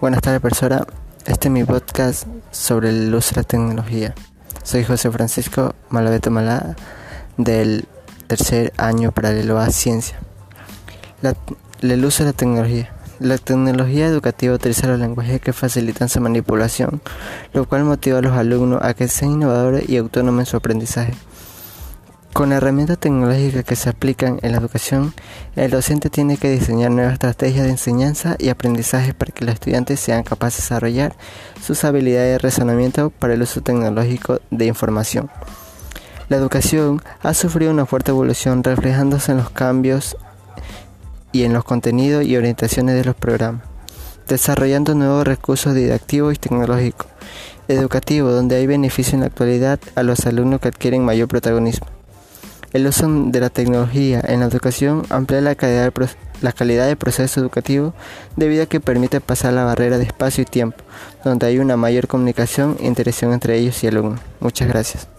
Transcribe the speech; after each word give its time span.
Buenas 0.00 0.20
tardes, 0.20 0.40
persona. 0.40 0.86
Este 1.26 1.48
es 1.48 1.52
mi 1.52 1.64
podcast 1.64 2.24
sobre 2.52 2.92
la 2.92 3.42
tecnología. 3.42 4.14
Soy 4.62 4.84
José 4.84 5.10
Francisco 5.10 5.74
Malaveto 5.90 6.30
Malá 6.30 6.76
del 7.36 7.88
tercer 8.28 8.72
año 8.76 9.10
paralelo 9.10 9.58
a 9.58 9.70
ciencia. 9.70 10.16
de 12.22 12.30
la 12.30 12.32
tecnología. 12.32 12.92
La 13.18 13.38
tecnología 13.38 14.06
educativa 14.06 14.54
utiliza 14.54 14.86
los 14.86 15.00
lenguajes 15.00 15.40
que 15.40 15.52
facilitan 15.52 16.08
su 16.08 16.20
manipulación, 16.20 17.00
lo 17.52 17.68
cual 17.68 17.82
motiva 17.82 18.18
a 18.18 18.22
los 18.22 18.34
alumnos 18.34 18.80
a 18.80 18.94
que 18.94 19.08
sean 19.08 19.32
innovadores 19.32 19.88
y 19.88 19.96
autónomos 19.96 20.42
en 20.42 20.46
su 20.46 20.56
aprendizaje. 20.58 21.14
Con 22.38 22.52
herramientas 22.52 22.98
tecnológicas 22.98 23.64
que 23.64 23.74
se 23.74 23.88
aplican 23.88 24.38
en 24.42 24.52
la 24.52 24.58
educación, 24.58 25.12
el 25.56 25.72
docente 25.72 26.08
tiene 26.08 26.36
que 26.36 26.48
diseñar 26.48 26.92
nuevas 26.92 27.14
estrategias 27.14 27.64
de 27.64 27.72
enseñanza 27.72 28.36
y 28.38 28.48
aprendizaje 28.48 29.12
para 29.12 29.32
que 29.32 29.44
los 29.44 29.54
estudiantes 29.54 29.98
sean 29.98 30.22
capaces 30.22 30.58
de 30.58 30.62
desarrollar 30.62 31.16
sus 31.60 31.82
habilidades 31.82 32.34
de 32.34 32.38
razonamiento 32.38 33.10
para 33.10 33.34
el 33.34 33.42
uso 33.42 33.60
tecnológico 33.60 34.40
de 34.52 34.66
información. 34.66 35.28
La 36.28 36.36
educación 36.36 37.02
ha 37.24 37.34
sufrido 37.34 37.72
una 37.72 37.86
fuerte 37.86 38.12
evolución 38.12 38.62
reflejándose 38.62 39.32
en 39.32 39.38
los 39.38 39.50
cambios 39.50 40.16
y 41.32 41.42
en 41.42 41.52
los 41.52 41.64
contenidos 41.64 42.24
y 42.24 42.36
orientaciones 42.36 42.94
de 42.94 43.04
los 43.04 43.16
programas, 43.16 43.62
desarrollando 44.28 44.94
nuevos 44.94 45.26
recursos 45.26 45.74
didactivos 45.74 46.34
y 46.34 46.38
tecnológicos, 46.38 47.08
educativos 47.66 48.32
donde 48.32 48.54
hay 48.54 48.68
beneficio 48.68 49.14
en 49.14 49.22
la 49.22 49.26
actualidad 49.26 49.80
a 49.96 50.04
los 50.04 50.24
alumnos 50.24 50.60
que 50.60 50.68
adquieren 50.68 51.04
mayor 51.04 51.26
protagonismo. 51.26 51.97
El 52.72 52.86
uso 52.86 53.06
de 53.08 53.40
la 53.40 53.48
tecnología 53.48 54.20
en 54.26 54.40
la 54.40 54.46
educación 54.46 55.04
amplía 55.08 55.40
la 55.40 55.54
calidad, 55.54 55.92
calidad 56.54 56.86
del 56.86 56.96
proceso 56.96 57.40
educativo 57.40 57.94
debido 58.36 58.64
a 58.64 58.66
que 58.66 58.78
permite 58.78 59.20
pasar 59.20 59.54
la 59.54 59.64
barrera 59.64 59.96
de 59.96 60.04
espacio 60.04 60.42
y 60.42 60.46
tiempo, 60.46 60.84
donde 61.24 61.46
hay 61.46 61.58
una 61.58 61.78
mayor 61.78 62.08
comunicación 62.08 62.76
e 62.80 62.86
interacción 62.86 63.32
entre 63.32 63.56
ellos 63.56 63.82
y 63.82 63.86
alumnos. 63.86 64.20
Muchas 64.40 64.68
gracias. 64.68 65.17